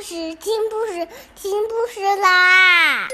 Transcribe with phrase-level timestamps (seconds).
[0.00, 3.08] 事，听故事，听故事啦！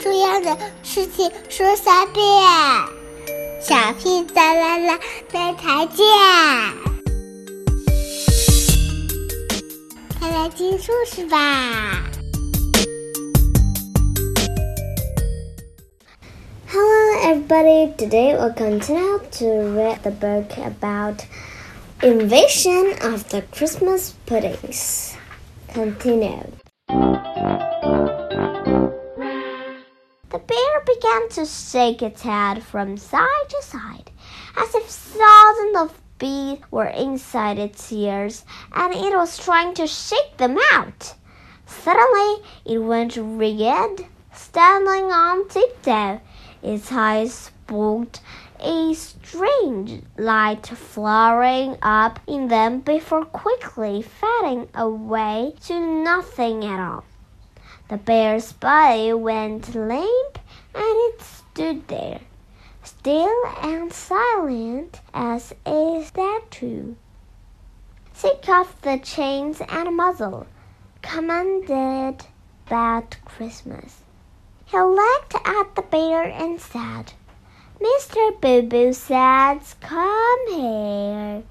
[0.00, 2.24] 重要的事情说三遍，
[3.62, 4.98] 小屁哒啦啦，
[5.32, 6.06] 明天见！
[10.20, 12.04] 快来听故事吧
[16.70, 17.94] ！Hello, everybody.
[17.96, 21.24] Today we'll continue to read the book about
[22.00, 25.16] Invasion of the Christmas Puddings.
[25.66, 26.52] Continued.
[30.30, 34.12] The bear began to shake its head from side to side,
[34.56, 40.36] as if thousands of bees were inside its ears, and it was trying to shake
[40.36, 41.16] them out.
[41.66, 46.20] Suddenly, it went rigid, standing on tiptoe.
[46.62, 48.20] Its eyes spooked
[48.60, 57.04] a strange light flaring up in them before quickly fading away to nothing at all.
[57.88, 60.38] The bear's body went limp
[60.74, 60.84] and
[61.14, 62.20] it stood there,
[62.82, 66.94] still and silent as a statue.
[68.20, 70.46] Take off the chains and muzzle,
[71.02, 72.26] commanded
[72.68, 74.02] Bad Christmas.
[74.66, 77.14] He looked at the bear and said,
[77.80, 78.40] Mr.
[78.40, 81.44] Boo Boo said, Come here.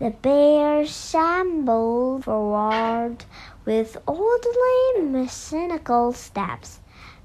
[0.00, 3.24] The bear shambled forward
[3.64, 6.80] with oddly mechanical steps.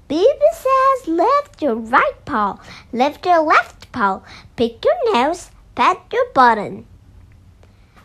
[0.06, 2.60] Boo Boo says, Lift your right paw,
[2.92, 4.20] lift your left paw,
[4.54, 6.86] pick your nose, pat your button.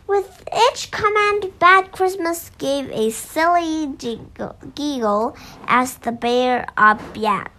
[0.08, 5.36] With each command, Bad Christmas gave a silly giggle
[5.68, 6.66] as the bear
[7.14, 7.52] yapped.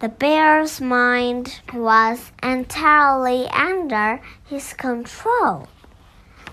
[0.00, 5.68] The bear's mind was entirely under his control.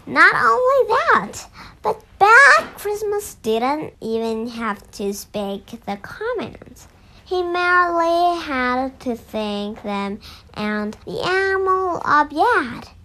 [0.05, 1.47] Not only that,
[1.81, 6.89] but Bad Christmas didn't even have to speak the comments.
[7.23, 10.19] He merely had to think them
[10.53, 12.96] and the animal obeyed.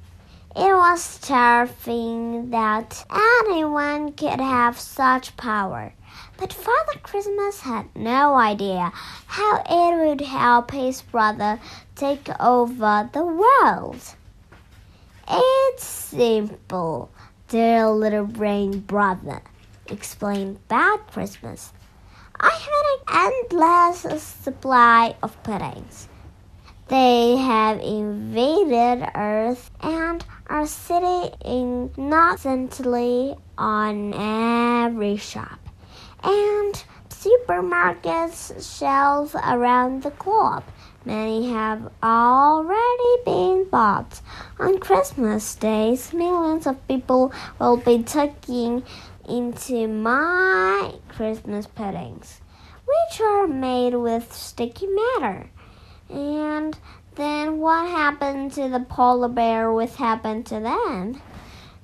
[0.55, 5.95] It was terrifying that anyone could have such power.
[6.37, 8.93] But Father Christmas had no idea
[9.29, 11.59] how it would help his brother
[11.97, 14.03] take over the world.
[15.27, 17.11] It's simple,
[17.49, 19.41] dear little brain brother,
[19.87, 21.73] explained Bad Christmas.
[22.39, 26.09] I have an endless supply of puddings.
[26.93, 35.59] They have invaded Earth and are sitting innocently on every shop
[36.23, 40.65] and supermarkets shelves around the globe.
[41.07, 44.21] Many have already been bought.
[44.61, 48.83] On Christmas days, millions of people will be tucking
[49.27, 52.43] into my Christmas puddings,
[52.85, 55.49] which are made with sticky matter.
[56.13, 56.79] And
[57.15, 61.21] then what happened to the polar bear What happened to them?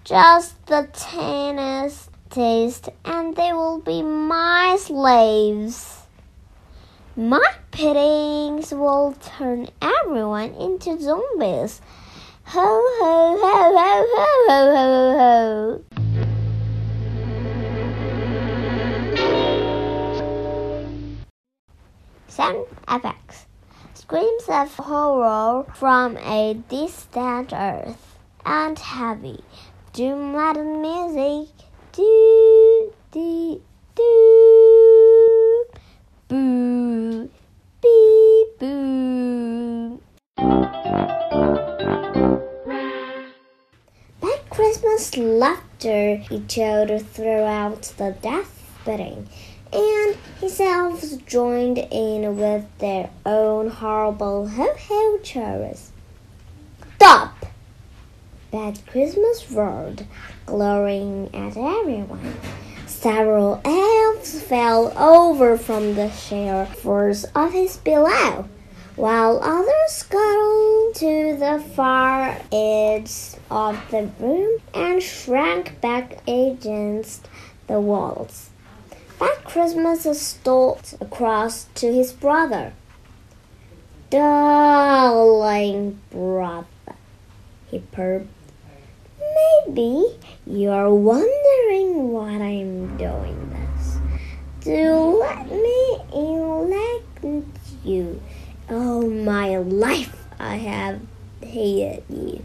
[0.04, 6.02] Just the tiniest taste, and they will be my slaves.
[7.16, 11.80] My puddings will turn everyone into zombies.
[12.44, 12.60] Ho
[13.00, 15.84] ho ho ho ho ho ho ho.
[22.28, 23.47] Sound effects.
[24.08, 29.44] Screams of horror from a distant earth and heavy
[29.92, 31.50] doom laden music
[31.92, 33.60] do, do,
[33.94, 35.64] do.
[36.26, 37.28] Boo,
[37.82, 40.00] beep, boo.
[44.22, 49.28] That Christmas laughter echoed throughout the death bidding,
[49.72, 50.16] and
[50.60, 55.92] elves joined in with their own horrible ho-ho chorus.
[56.96, 57.46] Stop!
[58.50, 60.06] Bad Christmas roared,
[60.46, 62.34] glaring at everyone.
[62.86, 66.84] Several elves fell over from the shelves
[67.34, 67.76] of his
[68.96, 73.12] while others scuttled to the far edge
[73.48, 77.28] of the room and shrank back against
[77.69, 78.50] the walls.
[79.19, 82.73] Bad Christmas stole across to his brother.
[84.11, 86.67] Darling brother,
[87.70, 88.29] he purred
[89.67, 90.05] Maybe
[90.47, 93.99] you're wondering what I'm doing this.
[94.61, 97.26] Do let me elect
[97.85, 98.20] you.
[98.70, 101.00] All my life I have
[101.41, 102.44] hated you.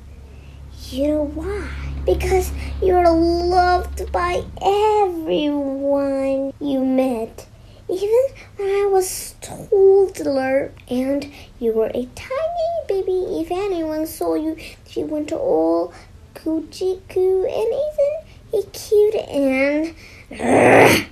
[0.90, 1.83] You know why?
[2.06, 2.52] Because
[2.82, 7.48] you're loved by everyone you met.
[7.90, 8.26] Even
[8.58, 14.58] when I was toddler and you were a tiny baby, if anyone saw you,
[14.88, 15.94] she went all
[16.34, 18.24] coochie coo and even
[18.54, 19.96] a cute and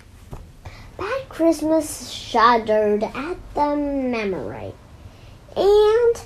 [0.98, 4.74] Bad Christmas shuddered at the memory.
[5.56, 6.18] And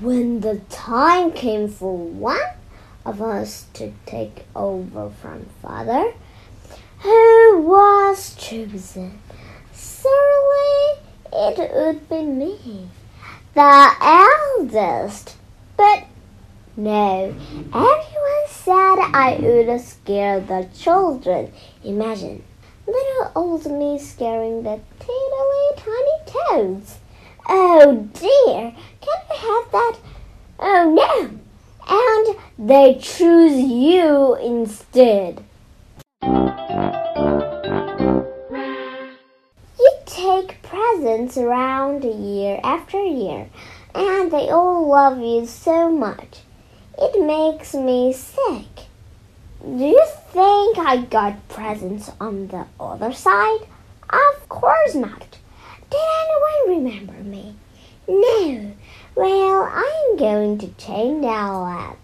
[0.00, 2.57] when the time came for one
[3.08, 6.12] of us to take over from father,
[6.98, 9.18] who was chosen?
[9.74, 11.00] Surely
[11.32, 12.88] it would be me,
[13.54, 15.36] the eldest.
[15.78, 16.04] But
[16.76, 17.34] no,
[17.72, 21.50] everyone said I would scare the children.
[21.82, 22.44] Imagine
[22.86, 26.98] little old me scaring the teeny tiny toads.
[27.48, 29.96] Oh dear, can I have that?
[30.58, 31.47] Oh no!
[31.88, 35.42] And they choose you instead.
[39.78, 43.48] You take presents around year after year,
[43.94, 46.40] and they all love you so much.
[46.98, 48.86] It makes me sick.
[49.62, 53.60] Do you think I got presents on the other side?
[54.10, 55.38] Of course not.
[55.90, 57.54] Did anyone remember me?
[58.08, 58.72] No.
[59.14, 61.96] Well, I'm going to change that.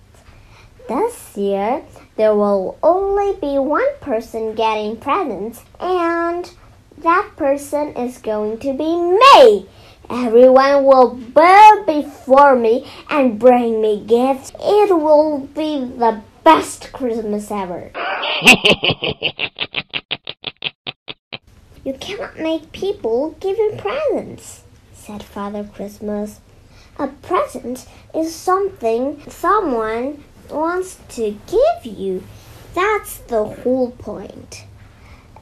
[0.86, 1.82] This year,
[2.16, 6.52] there will only be one person getting presents, and
[6.98, 9.66] that person is going to be me.
[10.10, 14.52] Everyone will bow before me and bring me gifts.
[14.60, 17.90] It will be the best Christmas ever.
[21.84, 24.63] you cannot make people give you presents,
[25.04, 26.40] said Father Christmas.
[26.98, 32.22] A present is something someone wants to give you.
[32.74, 34.64] That's the whole point.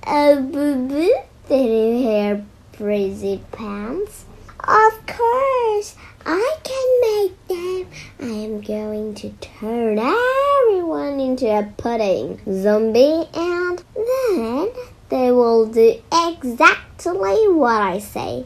[0.05, 1.15] Oh, boo boo,
[1.49, 2.45] did hear
[2.77, 4.25] Breezy Pants?
[4.59, 5.95] Of course,
[6.27, 7.87] I can make them.
[8.21, 14.73] I am going to turn everyone into a pudding zombie, and then
[15.09, 18.45] they will do exactly what I say.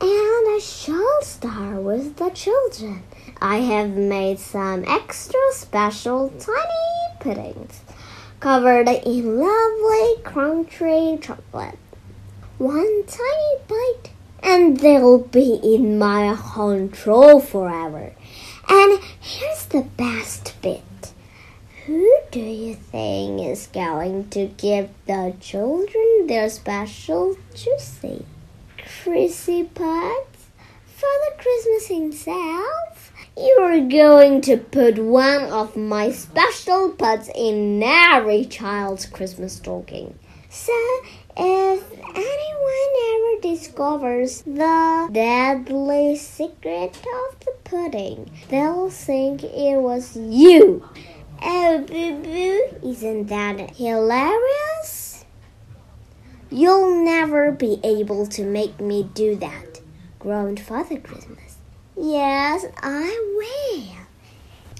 [0.00, 3.02] And I shall star with the children.
[3.40, 7.80] I have made some extra special tiny puddings
[8.40, 11.78] covered in lovely crunchy chocolate.
[12.58, 14.10] One tiny bite
[14.42, 18.12] and they'll be in my control forever.
[18.68, 20.82] And here's the best bit.
[21.86, 28.24] Who do you think is going to give the children their special juicy?
[28.86, 30.46] Chrissy Potts?
[30.86, 33.12] Father Christmas himself?
[33.36, 40.16] You're going to put one of my special pots in every child's Christmas stocking.
[40.50, 40.72] So
[41.36, 50.88] if anyone ever discovers the deadly secret of the pudding, they'll think it was you.
[51.42, 55.05] Oh, boo boo, isn't that hilarious?
[56.50, 59.80] You'll never be able to make me do that,
[60.20, 61.56] groaned Father Christmas.
[61.96, 63.96] Yes, I will.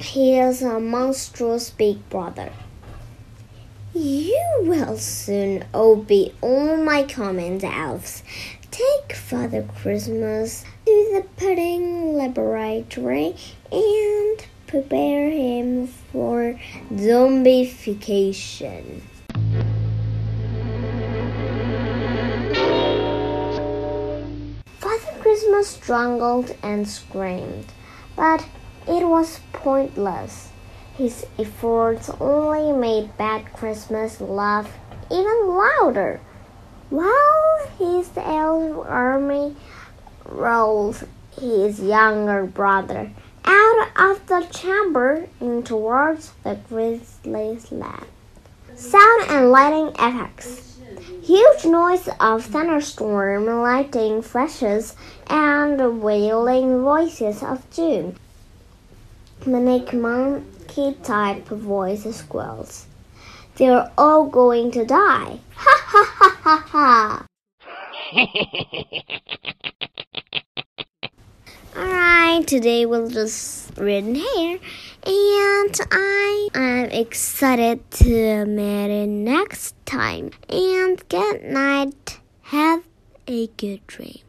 [0.00, 2.52] He is a monstrous big brother.
[3.94, 8.22] You will soon obey all my commands, elves.
[8.70, 13.34] Take Father Christmas to the pudding laboratory
[13.72, 16.60] and prepare him for
[16.92, 19.00] zombification.
[25.56, 27.64] Christmas struggled and screamed,
[28.14, 28.46] but
[28.86, 30.50] it was pointless.
[30.98, 34.70] His efforts only made Bad Christmas laugh
[35.10, 36.20] even louder.
[36.90, 39.56] While his elf army
[40.26, 41.08] rolled
[41.40, 43.12] his younger brother
[43.46, 48.06] out of the chamber and towards the grizzly's lab.
[48.74, 50.75] Sound and lighting effects.
[51.22, 54.96] Huge noise of thunderstorm, lightning flashes,
[55.28, 58.16] and wailing voices of doom.
[59.46, 62.86] Manic monkey type voice squeals.
[63.54, 65.38] They're all going to die.
[65.54, 67.26] Ha ha ha ha
[68.12, 69.72] ha.
[71.76, 74.58] Alright, today we'll just read hair
[75.04, 80.30] And I am excited to you next time.
[80.48, 82.18] And good night.
[82.44, 82.82] Have
[83.28, 84.25] a good dream.